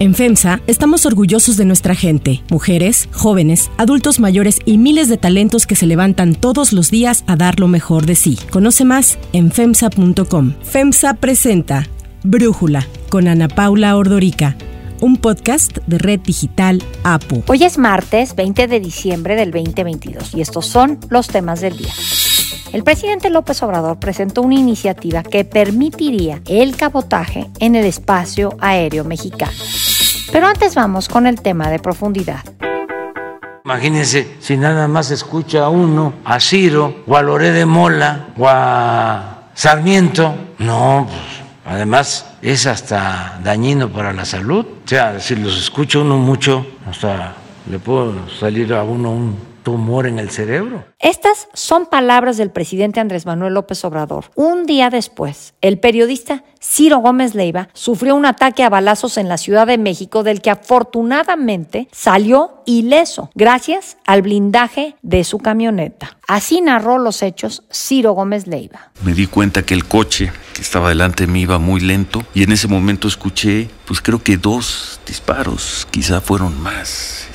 [0.00, 5.66] En FEMSA estamos orgullosos de nuestra gente, mujeres, jóvenes, adultos mayores y miles de talentos
[5.66, 8.38] que se levantan todos los días a dar lo mejor de sí.
[8.48, 10.54] Conoce más en FEMSA.com.
[10.62, 11.86] FEMSA presenta
[12.22, 14.56] Brújula con Ana Paula Ordorica
[15.02, 17.42] un podcast de Red Digital APU.
[17.46, 21.92] Hoy es martes 20 de diciembre del 2022 y estos son los temas del día.
[22.72, 29.04] El presidente López Obrador presentó una iniciativa que permitiría el cabotaje en el espacio aéreo
[29.04, 29.52] mexicano.
[30.32, 32.40] Pero antes vamos con el tema de profundidad.
[33.64, 38.48] Imagínense si nada más escucha a uno, a Ciro, o a Loré de Mola, o
[38.48, 40.34] a Sarmiento.
[40.58, 44.64] No, pues, además es hasta dañino para la salud.
[44.84, 47.34] O sea, si los escucha uno mucho, hasta
[47.68, 50.84] le puede salir a uno un tumor en el cerebro.
[50.98, 54.26] Estas son palabras del presidente Andrés Manuel López Obrador.
[54.34, 59.38] Un día después, el periodista Ciro Gómez Leiva sufrió un ataque a balazos en la
[59.38, 66.18] Ciudad de México del que afortunadamente salió ileso gracias al blindaje de su camioneta.
[66.28, 68.90] Así narró los hechos Ciro Gómez Leiva.
[69.02, 72.42] Me di cuenta que el coche que estaba delante de mí iba muy lento y
[72.42, 77.26] en ese momento escuché, pues creo que dos disparos, quizá fueron más.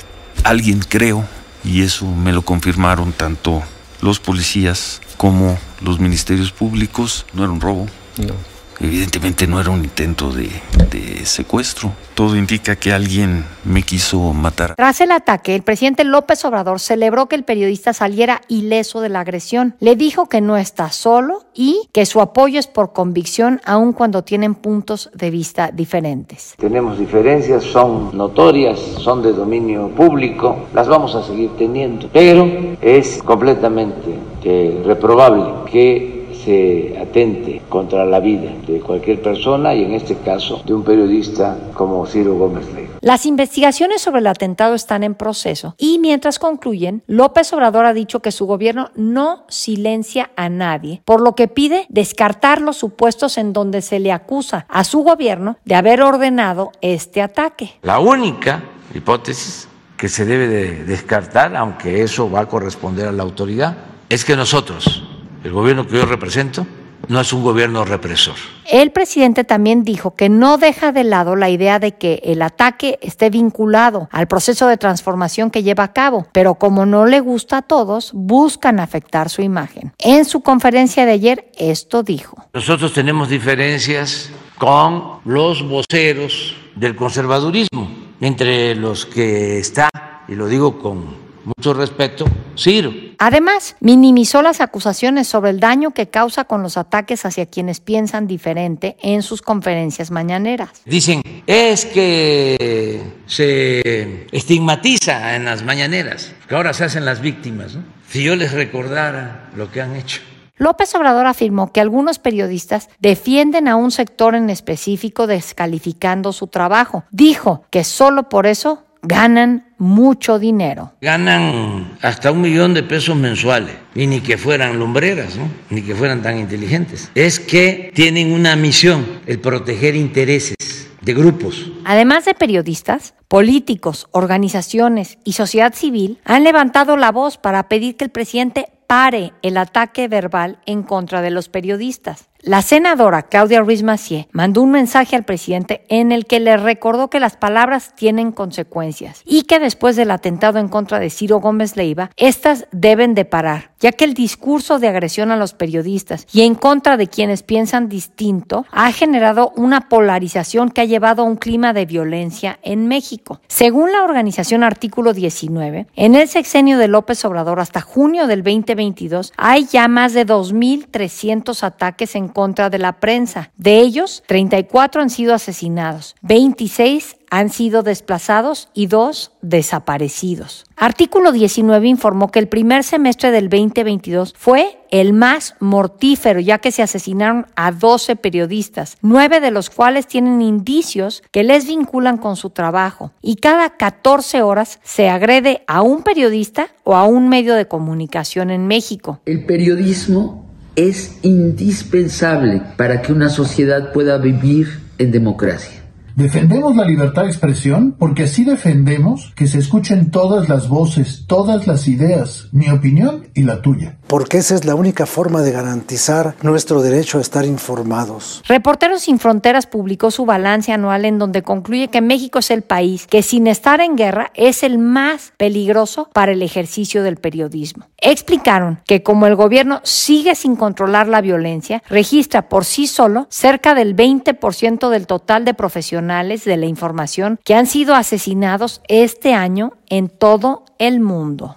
[0.44, 1.24] Alguien creo
[1.66, 3.62] y eso me lo confirmaron tanto
[4.00, 7.26] los policías como los ministerios públicos.
[7.32, 7.86] No era un robo.
[8.18, 8.34] No.
[8.80, 10.50] Evidentemente no era un intento de,
[10.90, 11.92] de, secuestro.
[12.14, 14.74] Todo indica que alguien me quiso matar.
[14.76, 19.20] Tras el ataque, el presidente López Obrador celebró que el periodista saliera ileso de la
[19.20, 19.74] agresión.
[19.80, 24.22] Le dijo que no está solo y que su apoyo es por convicción aun cuando
[24.22, 26.54] tienen puntos de vista diferentes.
[26.58, 32.48] Tenemos diferencias, son notorias, son de dominio público, las vamos a seguir teniendo, pero
[32.80, 36.15] es completamente eh, reprobable que
[36.46, 41.58] se atente contra la vida de cualquier persona y en este caso de un periodista
[41.74, 42.94] como Ciro Gómez Leiva.
[43.00, 48.20] Las investigaciones sobre el atentado están en proceso y mientras concluyen, López Obrador ha dicho
[48.20, 53.52] que su gobierno no silencia a nadie, por lo que pide descartar los supuestos en
[53.52, 57.72] donde se le acusa a su gobierno de haber ordenado este ataque.
[57.82, 58.62] La única
[58.94, 59.66] hipótesis
[59.96, 63.76] que se debe de descartar, aunque eso va a corresponder a la autoridad,
[64.08, 65.02] es que nosotros
[65.46, 66.66] el gobierno que yo represento
[67.08, 68.34] no es un gobierno represor.
[68.68, 72.98] El presidente también dijo que no deja de lado la idea de que el ataque
[73.00, 77.58] esté vinculado al proceso de transformación que lleva a cabo, pero como no le gusta
[77.58, 79.92] a todos, buscan afectar su imagen.
[79.98, 82.44] En su conferencia de ayer, esto dijo.
[82.52, 87.88] Nosotros tenemos diferencias con los voceros del conservadurismo,
[88.20, 89.90] entre los que está,
[90.26, 92.26] y lo digo con mucho respeto,
[92.58, 92.92] Ciro.
[93.18, 98.26] Además, minimizó las acusaciones sobre el daño que causa con los ataques hacia quienes piensan
[98.26, 100.82] diferente en sus conferencias mañaneras.
[100.84, 107.78] Dicen, es que se estigmatiza en las mañaneras, que ahora se hacen las víctimas.
[108.08, 110.20] Si yo les recordara lo que han hecho.
[110.58, 117.04] López Obrador afirmó que algunos periodistas defienden a un sector en específico descalificando su trabajo.
[117.10, 120.92] Dijo que solo por eso ganan mucho dinero.
[121.00, 123.74] Ganan hasta un millón de pesos mensuales.
[123.94, 125.48] Y ni que fueran lumbreras, ¿no?
[125.70, 127.10] ni que fueran tan inteligentes.
[127.14, 130.56] Es que tienen una misión, el proteger intereses
[131.00, 131.70] de grupos.
[131.84, 138.04] Además de periodistas, políticos, organizaciones y sociedad civil han levantado la voz para pedir que
[138.04, 142.28] el presidente pare el ataque verbal en contra de los periodistas.
[142.46, 147.10] La senadora Claudia Ruiz Macié mandó un mensaje al presidente en el que le recordó
[147.10, 151.76] que las palabras tienen consecuencias y que después del atentado en contra de Ciro Gómez
[151.76, 156.42] Leiva, estas deben de parar, ya que el discurso de agresión a los periodistas y
[156.42, 161.38] en contra de quienes piensan distinto ha generado una polarización que ha llevado a un
[161.38, 163.40] clima de violencia en México.
[163.48, 169.32] Según la organización Artículo 19, en el sexenio de López Obrador hasta junio del 2022
[169.36, 173.50] hay ya más de 2.300 ataques en contra de la prensa.
[173.56, 180.66] De ellos, 34 han sido asesinados, 26 han sido desplazados y dos desaparecidos.
[180.76, 186.72] Artículo 19 informó que el primer semestre del 2022 fue el más mortífero, ya que
[186.72, 192.36] se asesinaron a 12 periodistas, nueve de los cuales tienen indicios que les vinculan con
[192.36, 197.54] su trabajo, y cada 14 horas se agrede a un periodista o a un medio
[197.54, 199.20] de comunicación en México.
[199.24, 200.45] El periodismo
[200.76, 205.85] es indispensable para que una sociedad pueda vivir en democracia.
[206.16, 211.66] Defendemos la libertad de expresión porque así defendemos que se escuchen todas las voces, todas
[211.66, 213.98] las ideas, mi opinión y la tuya.
[214.06, 218.42] porque esa es la única forma de garantizar nuestro derecho a estar informados.
[218.48, 223.06] Reporteros Sin Fronteras publicó su balance anual en donde concluye que México es el país
[223.08, 227.88] que sin estar en guerra es el más peligroso para el ejercicio del periodismo.
[227.98, 233.74] Explicaron que como el gobierno sigue sin controlar la violencia, registra por sí solo cerca
[233.74, 239.72] del 20% del total de profesionales de la información que han sido asesinados este año
[239.88, 241.54] en todo el mundo.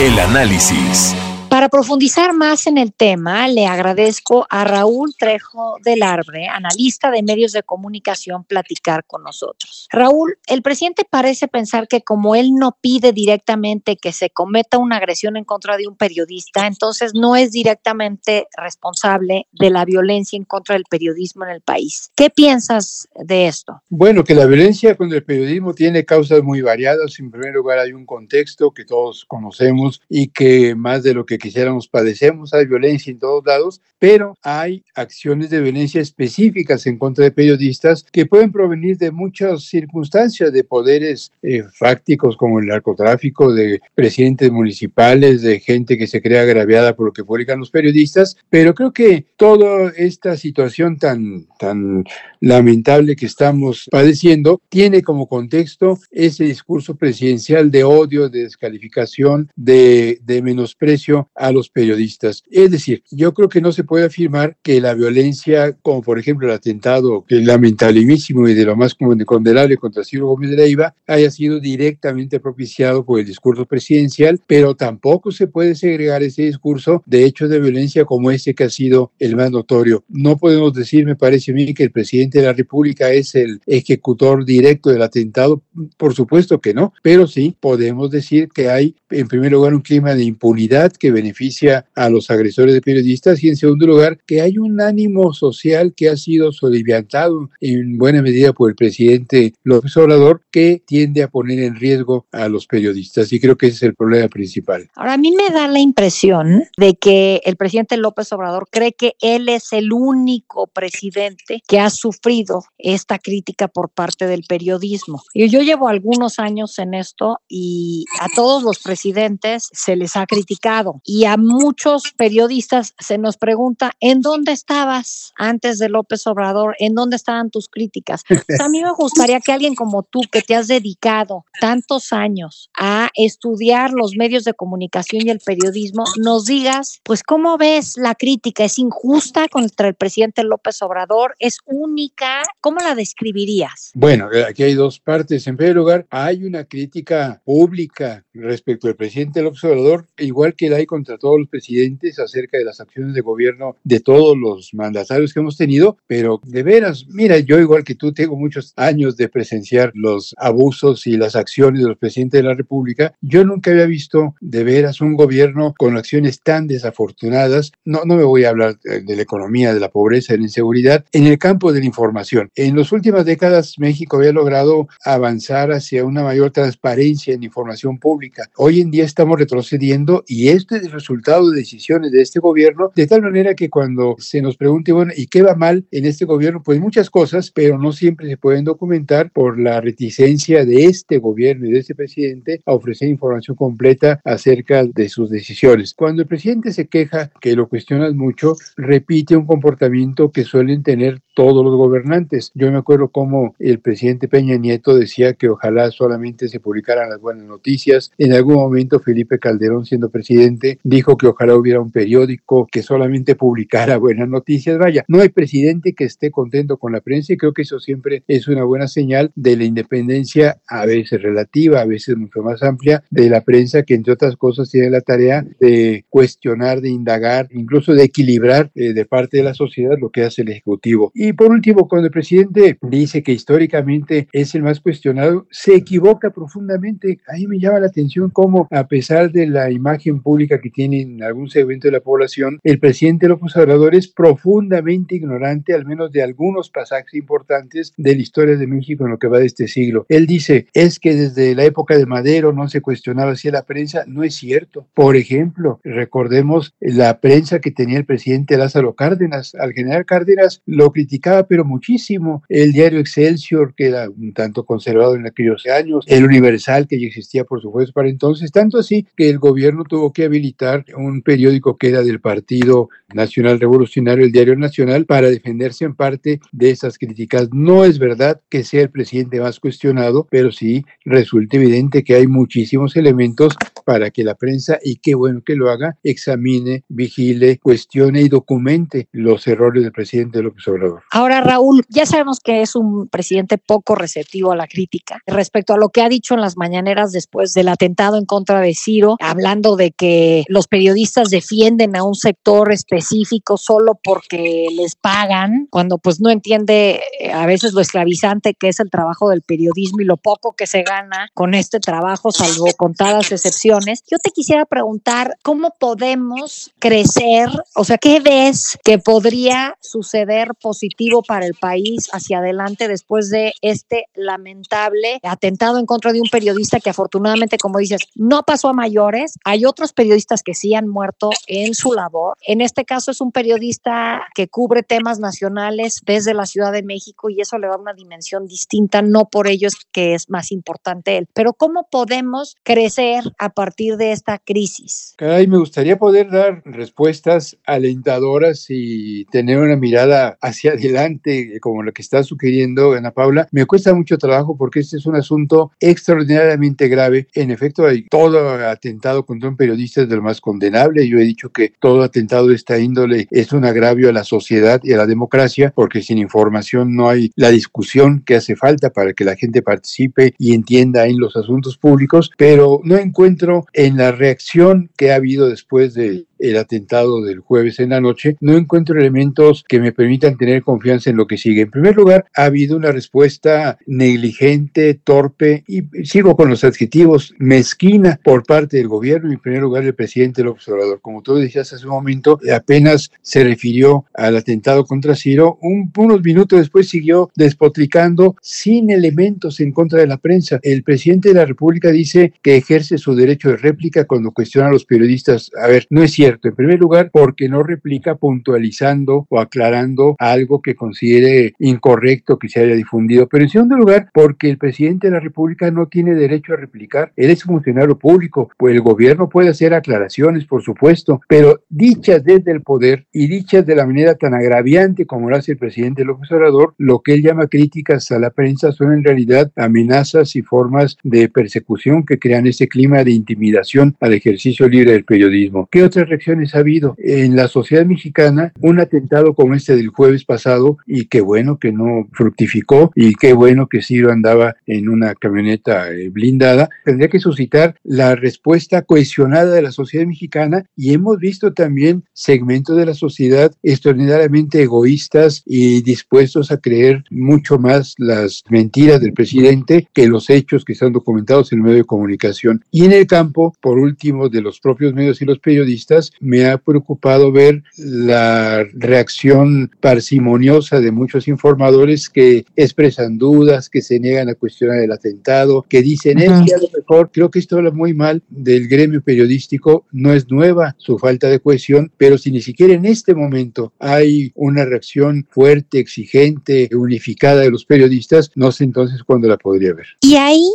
[0.00, 1.14] El análisis.
[1.50, 7.22] Para profundizar más en el tema, le agradezco a Raúl Trejo del Arbre, analista de
[7.22, 9.88] medios de comunicación, platicar con nosotros.
[9.90, 14.98] Raúl, el presidente parece pensar que como él no pide directamente que se cometa una
[14.98, 20.44] agresión en contra de un periodista, entonces no es directamente responsable de la violencia en
[20.44, 22.12] contra del periodismo en el país.
[22.14, 23.80] ¿Qué piensas de esto?
[23.88, 27.18] Bueno, que la violencia contra el periodismo tiene causas muy variadas.
[27.18, 31.37] En primer lugar, hay un contexto que todos conocemos y que más de lo que
[31.38, 37.24] quisiéramos padecemos, hay violencia en todos lados, pero hay acciones de violencia específicas en contra
[37.24, 43.52] de periodistas que pueden provenir de muchas circunstancias, de poderes eh, fácticos como el narcotráfico,
[43.52, 48.36] de presidentes municipales, de gente que se crea agraviada por lo que publican los periodistas,
[48.50, 52.04] pero creo que toda esta situación tan, tan
[52.40, 60.18] lamentable que estamos padeciendo tiene como contexto ese discurso presidencial de odio, de descalificación, de,
[60.22, 62.42] de menosprecio a los periodistas.
[62.50, 66.48] Es decir, yo creo que no se puede afirmar que la violencia, como por ejemplo
[66.48, 71.60] el atentado lamentabilísimo y de lo más condenable contra Ciro Gómez de Leiva, haya sido
[71.60, 77.50] directamente propiciado por el discurso presidencial, pero tampoco se puede segregar ese discurso de hechos
[77.50, 80.04] de violencia como ese que ha sido el más notorio.
[80.08, 83.60] No podemos decir, me parece a mí, que el presidente de la República es el
[83.66, 85.62] ejecutor directo del atentado.
[85.96, 90.14] Por supuesto que no, pero sí podemos decir que hay, en primer lugar, un clima
[90.14, 94.58] de impunidad que beneficia a los agresores de periodistas y en segundo lugar que hay
[94.58, 100.42] un ánimo social que ha sido soliviantado en buena medida por el presidente López Obrador
[100.50, 103.94] que tiende a poner en riesgo a los periodistas y creo que ese es el
[103.94, 104.88] problema principal.
[104.94, 109.14] Ahora a mí me da la impresión de que el presidente López Obrador cree que
[109.20, 115.22] él es el único presidente que ha sufrido esta crítica por parte del periodismo.
[115.34, 120.26] Y yo llevo algunos años en esto y a todos los presidentes se les ha
[120.26, 126.76] criticado y a muchos periodistas se nos pregunta, ¿en dónde estabas antes de López Obrador?
[126.78, 128.24] ¿En dónde estaban tus críticas?
[128.60, 133.08] a mí me gustaría que alguien como tú, que te has dedicado tantos años a
[133.14, 138.64] estudiar los medios de comunicación y el periodismo, nos digas, pues, ¿cómo ves la crítica?
[138.64, 141.36] ¿Es injusta contra el presidente López Obrador?
[141.38, 142.42] ¿Es única?
[142.60, 143.92] ¿Cómo la describirías?
[143.94, 145.46] Bueno, aquí hay dos partes.
[145.46, 150.76] En primer lugar, hay una crítica pública respecto al presidente López Obrador, igual que la
[150.76, 155.32] hay contra todos los presidentes acerca de las acciones de gobierno de todos los mandatarios
[155.32, 159.28] que hemos tenido, pero de veras, mira, yo igual que tú tengo muchos años de
[159.28, 163.86] presenciar los abusos y las acciones de los presidentes de la República, yo nunca había
[163.86, 168.76] visto de veras un gobierno con acciones tan desafortunadas, no, no me voy a hablar
[168.80, 172.50] de la economía, de la pobreza, de la inseguridad, en el campo de la información.
[172.56, 178.50] En las últimas décadas México había logrado avanzar hacia una mayor transparencia en información pública.
[178.56, 182.90] Hoy en día estamos retrocediendo y esto es el resultado de decisiones de este gobierno,
[182.94, 186.24] de tal manera que cuando se nos pregunte, bueno, ¿y qué va mal en este
[186.24, 186.62] gobierno?
[186.62, 191.66] Pues muchas cosas, pero no siempre se pueden documentar por la reticencia de este gobierno
[191.66, 195.94] y de este presidente a ofrecer información completa acerca de sus decisiones.
[195.94, 201.20] Cuando el presidente se queja, que lo cuestionas mucho, repite un comportamiento que suelen tener
[201.34, 202.50] todos los gobernantes.
[202.54, 207.20] Yo me acuerdo cómo el presidente Peña Nieto decía que ojalá solamente se publicaran las
[207.20, 208.10] buenas noticias.
[208.18, 213.34] En algún momento Felipe Calderón, siendo presidente, dijo que ojalá hubiera un periódico que solamente
[213.34, 214.78] publicara buenas noticias.
[214.78, 218.22] Vaya, no hay presidente que esté contento con la prensa y creo que eso siempre
[218.28, 223.02] es una buena señal de la independencia, a veces relativa, a veces mucho más amplia,
[223.10, 227.94] de la prensa que entre otras cosas tiene la tarea de cuestionar, de indagar, incluso
[227.94, 231.10] de equilibrar eh, de parte de la sociedad lo que hace el Ejecutivo.
[231.14, 236.30] Y por último, cuando el presidente dice que históricamente es el más cuestionado, se equivoca
[236.30, 237.20] profundamente.
[237.28, 241.22] Ahí me llama la atención cómo, a pesar de la imagen pública que tiene en
[241.22, 246.22] algún segmento de la población, el presidente López Obrador es profundamente ignorante, al menos de
[246.22, 250.06] algunos pasajes importantes de la historia de México en lo que va de este siglo.
[250.08, 254.04] Él dice, es que desde la época de Madero no se cuestionaba así la prensa.
[254.06, 254.86] No es cierto.
[254.94, 259.54] Por ejemplo, recordemos la prensa que tenía el presidente Lázaro Cárdenas.
[259.54, 262.42] Al general Cárdenas lo criticaba pero muchísimo.
[262.48, 267.06] El diario Excelsior, que era un tanto conservado en aquellos años, el Universal, que ya
[267.06, 271.22] existía, por supuesto, para entonces, tanto así que el gobierno tuvo que habilitar militar un
[271.22, 276.70] periódico que era del Partido Nacional Revolucionario, el Diario Nacional, para defenderse en parte de
[276.70, 277.48] esas críticas.
[277.52, 282.26] No es verdad que sea el presidente más cuestionado, pero sí resulta evidente que hay
[282.26, 288.22] muchísimos elementos para que la prensa, y qué bueno que lo haga, examine, vigile, cuestione
[288.22, 291.02] y documente los errores del presidente López Obrador.
[291.10, 295.78] Ahora, Raúl, ya sabemos que es un presidente poco receptivo a la crítica respecto a
[295.78, 299.76] lo que ha dicho en las mañaneras después del atentado en contra de Ciro, hablando
[299.76, 306.20] de que los periodistas defienden a un sector específico solo porque les pagan, cuando pues
[306.20, 310.16] no entiende eh, a veces lo esclavizante que es el trabajo del periodismo y lo
[310.16, 314.02] poco que se gana con este trabajo, salvo contadas excepciones.
[314.10, 317.48] Yo te quisiera preguntar, ¿cómo podemos crecer?
[317.74, 323.52] O sea, ¿qué ves que podría suceder positivo para el país hacia adelante después de
[323.62, 328.72] este lamentable atentado en contra de un periodista que afortunadamente, como dices, no pasó a
[328.72, 329.34] mayores?
[329.44, 332.36] Hay otros periodistas que sí han muerto en su labor.
[332.46, 337.30] En este caso es un periodista que cubre temas nacionales desde la Ciudad de México
[337.30, 341.16] y eso le da una dimensión distinta, no por ello es que es más importante
[341.16, 341.26] él.
[341.34, 345.14] Pero ¿cómo podemos crecer a partir de esta crisis?
[345.16, 351.92] Caray, me gustaría poder dar respuestas alentadoras y tener una mirada hacia adelante, como lo
[351.92, 353.48] que está sugiriendo Ana Paula.
[353.52, 357.28] Me cuesta mucho trabajo porque este es un asunto extraordinariamente grave.
[357.34, 361.08] En efecto, hay todo atentado contra un periodista de más condenable.
[361.08, 364.80] Yo he dicho que todo atentado de esta índole es un agravio a la sociedad
[364.82, 369.12] y a la democracia, porque sin información no hay la discusión que hace falta para
[369.12, 374.12] que la gente participe y entienda en los asuntos públicos, pero no encuentro en la
[374.12, 378.98] reacción que ha habido después de el atentado del jueves en la noche, no encuentro
[378.98, 381.62] elementos que me permitan tener confianza en lo que sigue.
[381.62, 388.20] En primer lugar, ha habido una respuesta negligente, torpe, y sigo con los adjetivos, mezquina
[388.22, 391.00] por parte del gobierno, en primer lugar el presidente López Obrador.
[391.00, 396.58] Como tú decías hace un momento, apenas se refirió al atentado contra Ciro, unos minutos
[396.58, 400.58] después siguió despotricando sin elementos en contra de la prensa.
[400.62, 404.72] El presidente de la República dice que ejerce su derecho de réplica cuando cuestiona a
[404.72, 405.50] los periodistas.
[405.60, 410.60] A ver, no es cierto en primer lugar, porque no replica puntualizando o aclarando algo
[410.62, 413.26] que considere incorrecto que se haya difundido.
[413.28, 417.12] Pero en segundo lugar, porque el presidente de la República no tiene derecho a replicar.
[417.16, 418.50] Él es funcionario público.
[418.56, 423.64] Pues el gobierno puede hacer aclaraciones, por supuesto, pero dichas desde el poder y dichas
[423.66, 427.22] de la manera tan agraviante como lo hace el presidente López Obrador, lo que él
[427.22, 432.46] llama críticas a la prensa son en realidad amenazas y formas de persecución que crean
[432.46, 435.68] ese clima de intimidación al ejercicio libre del periodismo.
[435.70, 440.78] ¿Qué otras ha habido en la sociedad mexicana, un atentado como este del jueves pasado,
[440.86, 445.90] y qué bueno que no fructificó, y qué bueno que Ciro andaba en una camioneta
[445.92, 451.52] eh, blindada, tendría que suscitar la respuesta cohesionada de la sociedad mexicana, y hemos visto
[451.52, 459.00] también segmentos de la sociedad extraordinariamente egoístas y dispuestos a creer mucho más las mentiras
[459.00, 462.64] del presidente que los hechos que están documentados en el medio de comunicación.
[462.70, 466.58] Y en el campo, por último, de los propios medios y los periodistas, me ha
[466.58, 474.34] preocupado ver la reacción parsimoniosa de muchos informadores que expresan dudas, que se niegan a
[474.34, 477.94] cuestionar el atentado, que dicen, es que a lo mejor creo que esto habla muy
[477.94, 482.74] mal del gremio periodístico, no es nueva su falta de cohesión, pero si ni siquiera
[482.74, 489.02] en este momento hay una reacción fuerte, exigente, unificada de los periodistas, no sé entonces
[489.02, 489.86] cuándo la podría ver.
[490.00, 490.48] Y ahí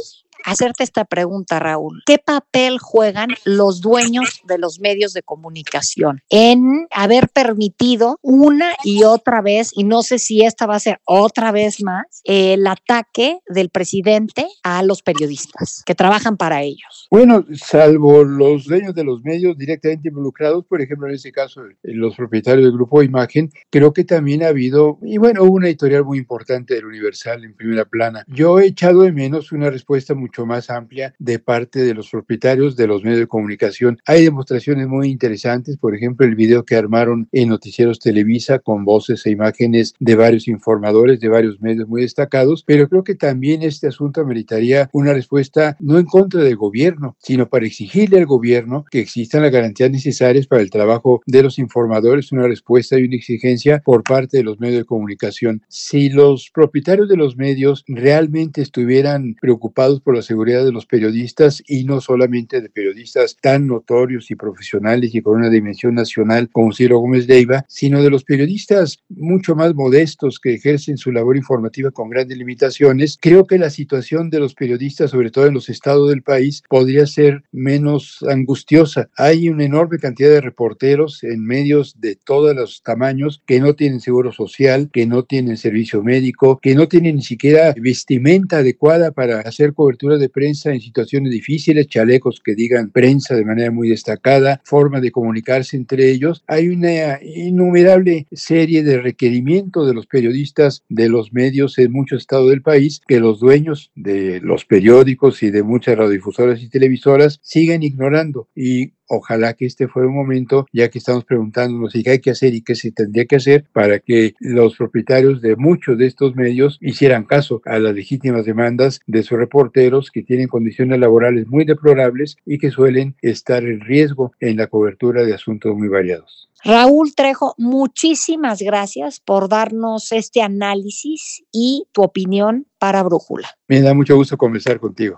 [0.44, 2.04] hacerte esta pregunta, Raúl.
[2.06, 9.04] ¿Qué papel juegan los dueños de los medios de comunicación en haber permitido una y
[9.04, 13.40] otra vez, y no sé si esta va a ser otra vez más, el ataque
[13.48, 17.08] del presidente a los periodistas que trabajan para ellos?
[17.10, 22.16] Bueno, salvo los dueños de los medios directamente involucrados, por ejemplo, en este caso, los
[22.16, 26.18] propietarios del grupo Imagen, creo que también ha habido, y bueno, hubo una editorial muy
[26.18, 28.24] importante del Universal en primera plana.
[28.28, 32.76] Yo he echado de menos una respuesta muy más amplia de parte de los propietarios
[32.76, 34.00] de los medios de comunicación.
[34.06, 39.26] Hay demostraciones muy interesantes, por ejemplo, el video que armaron en Noticieros Televisa con voces
[39.26, 43.88] e imágenes de varios informadores de varios medios muy destacados, pero creo que también este
[43.88, 49.00] asunto meritaría una respuesta no en contra del gobierno, sino para exigirle al gobierno que
[49.00, 53.82] existan las garantías necesarias para el trabajo de los informadores, una respuesta y una exigencia
[53.86, 55.62] por parte de los medios de comunicación.
[55.68, 61.62] Si los propietarios de los medios realmente estuvieran preocupados por la seguridad de los periodistas
[61.68, 66.74] y no solamente de periodistas tan notorios y profesionales y con una dimensión nacional como
[66.74, 71.92] Ciro Gómez Leiva, sino de los periodistas mucho más modestos que ejercen su labor informativa
[71.92, 73.18] con grandes limitaciones.
[73.22, 77.06] Creo que la situación de los periodistas, sobre todo en los estados del país, podría
[77.06, 79.10] ser menos angustiosa.
[79.18, 84.00] Hay una enorme cantidad de reporteros en medios de todos los tamaños que no tienen
[84.00, 89.42] seguro social, que no tienen servicio médico, que no tienen ni siquiera vestimenta adecuada para
[89.42, 94.62] hacer cobertura de prensa en situaciones difíciles, chalecos que digan prensa de manera muy destacada,
[94.64, 96.44] forma de comunicarse entre ellos.
[96.48, 102.50] Hay una innumerable serie de requerimientos de los periodistas de los medios en muchos estados
[102.50, 107.84] del país que los dueños de los periódicos y de muchas radiodifusoras y televisoras siguen
[107.84, 112.32] ignorando y ojalá que este fuera un momento, ya que estamos preguntándonos qué hay que
[112.32, 116.36] hacer y qué se tendría que hacer para que los propietarios de muchos de estos
[116.36, 121.66] medios hicieran caso a las legítimas demandas de sus reporteros que tienen condiciones laborales muy
[121.66, 126.50] deplorables y que suelen estar en riesgo en la cobertura de asuntos muy variados.
[126.66, 133.50] Raúl Trejo, muchísimas gracias por darnos este análisis y tu opinión para Brújula.
[133.68, 135.18] Me da mucho gusto conversar contigo.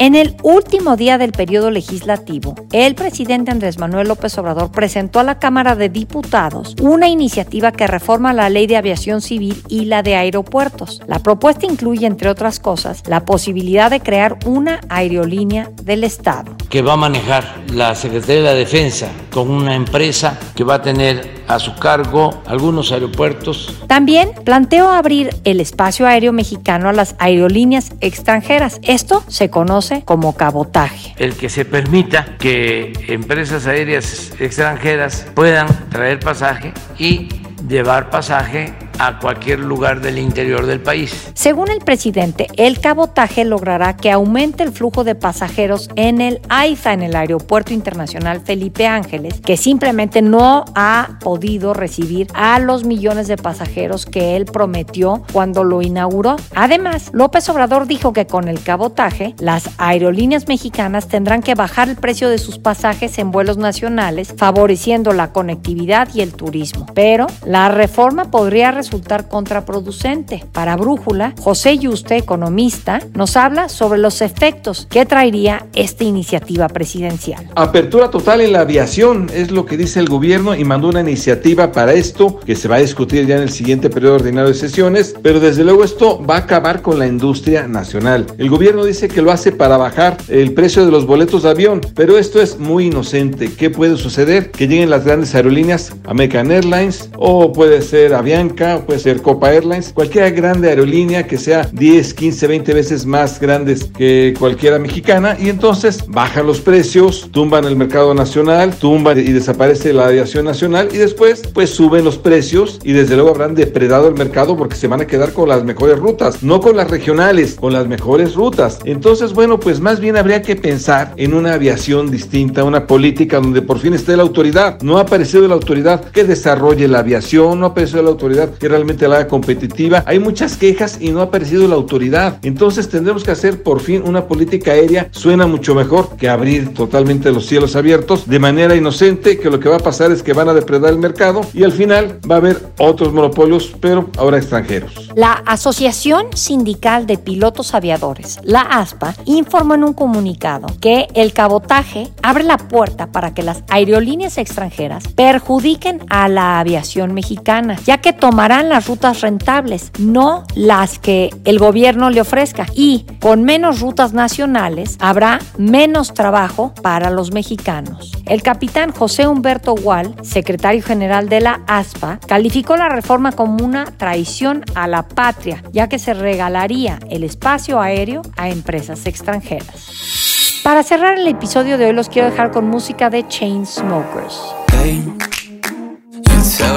[0.00, 5.24] En el último día del periodo legislativo, el presidente Andrés Manuel López Obrador presentó a
[5.24, 10.02] la Cámara de Diputados una iniciativa que reforma la ley de aviación civil y la
[10.02, 11.02] de aeropuertos.
[11.06, 16.56] La propuesta incluye, entre otras cosas, la posibilidad de crear una aerolínea del Estado.
[16.70, 20.82] Que va a manejar la Secretaría de la Defensa con una empresa que va a
[20.82, 23.74] tener a su cargo algunos aeropuertos.
[23.88, 28.78] También planteó abrir el espacio aéreo mexicano a las aerolíneas extranjeras.
[28.82, 31.14] Esto se conoce como cabotaje.
[31.18, 37.28] El que se permita que empresas aéreas extranjeras puedan traer pasaje y
[37.68, 41.30] llevar pasaje a cualquier lugar del interior del país.
[41.32, 46.92] Según el presidente, el cabotaje logrará que aumente el flujo de pasajeros en el AIFA,
[46.92, 53.26] en el Aeropuerto Internacional Felipe Ángeles, que simplemente no ha podido recibir a los millones
[53.26, 56.36] de pasajeros que él prometió cuando lo inauguró.
[56.54, 61.96] Además, López Obrador dijo que con el cabotaje, las aerolíneas mexicanas tendrán que bajar el
[61.96, 66.84] precio de sus pasajes en vuelos nacionales, favoreciendo la conectividad y el turismo.
[66.94, 70.44] Pero la reforma podría resultar resultar contraproducente.
[70.52, 77.48] Para Brújula, José Yuste, economista, nos habla sobre los efectos que traería esta iniciativa presidencial.
[77.54, 81.70] Apertura total en la aviación es lo que dice el gobierno y mandó una iniciativa
[81.70, 85.14] para esto que se va a discutir ya en el siguiente periodo ordinario de sesiones,
[85.22, 88.26] pero desde luego esto va a acabar con la industria nacional.
[88.38, 91.80] El gobierno dice que lo hace para bajar el precio de los boletos de avión,
[91.94, 93.52] pero esto es muy inocente.
[93.56, 94.50] ¿Qué puede suceder?
[94.50, 99.92] Que lleguen las grandes aerolíneas, American Airlines o puede ser Avianca puede ser Copa Airlines,
[99.92, 105.48] cualquier grande aerolínea que sea 10, 15, 20 veces más grandes que cualquiera mexicana y
[105.48, 110.96] entonces bajan los precios, tumban el mercado nacional, tumban y desaparece la aviación nacional y
[110.96, 115.00] después pues suben los precios y desde luego habrán depredado el mercado porque se van
[115.00, 118.78] a quedar con las mejores rutas, no con las regionales, con las mejores rutas.
[118.84, 123.62] Entonces, bueno, pues más bien habría que pensar en una aviación distinta, una política donde
[123.62, 124.80] por fin esté la autoridad.
[124.82, 128.68] No ha aparecido la autoridad que desarrolle la aviación, no ha aparecido la autoridad que
[128.70, 130.02] realmente la haga competitiva.
[130.06, 132.38] Hay muchas quejas y no ha aparecido la autoridad.
[132.42, 135.08] Entonces tendremos que hacer por fin una política aérea.
[135.10, 139.68] Suena mucho mejor que abrir totalmente los cielos abiertos de manera inocente, que lo que
[139.68, 142.38] va a pasar es que van a depredar el mercado y al final va a
[142.38, 145.10] haber otros monopolios, pero ahora extranjeros.
[145.14, 152.08] La Asociación Sindical de Pilotos Aviadores, la ASPA, informó en un comunicado que el cabotaje
[152.22, 158.12] abre la puerta para que las aerolíneas extranjeras perjudiquen a la aviación mexicana, ya que
[158.50, 162.66] tomarán las rutas rentables, no las que el gobierno le ofrezca.
[162.74, 168.10] Y con menos rutas nacionales habrá menos trabajo para los mexicanos.
[168.26, 173.84] El capitán José Humberto Gual, secretario general de la ASPA, calificó la reforma como una
[173.84, 180.60] traición a la patria, ya que se regalaría el espacio aéreo a empresas extranjeras.
[180.64, 184.40] Para cerrar el episodio de hoy los quiero dejar con música de Chainsmokers.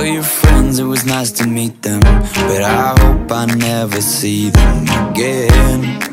[0.04, 0.43] Your
[0.74, 6.13] friends it was nice to meet them, but I hope I never see them again.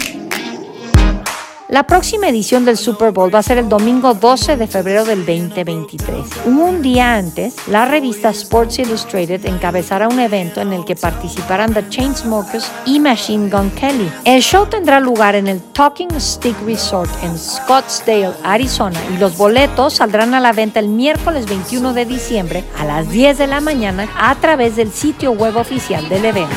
[1.70, 5.24] La próxima edición del Super Bowl va a ser el domingo 12 de febrero del
[5.24, 6.46] 2023.
[6.46, 11.88] Un día antes, la revista Sports Illustrated encabezará un evento en el que participarán The
[11.88, 14.10] Chainsmokers y Machine Gun Kelly.
[14.24, 19.94] El show tendrá lugar en el Talking Stick Resort en Scottsdale, Arizona, y los boletos
[19.94, 24.08] saldrán a la venta el miércoles 21 de diciembre a las 10 de la mañana
[24.18, 26.56] a través del sitio web oficial del evento.